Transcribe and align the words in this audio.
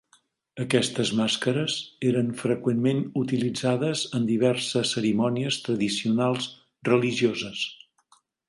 Aquestes 0.61 1.09
màscares 1.19 1.75
eren 2.13 2.31
freqüentment 2.39 3.03
utilitzades 3.23 4.03
en 4.21 4.27
diverses 4.33 4.95
cerimònies 4.97 5.63
tradicionals 5.69 6.49
religioses. 6.95 7.65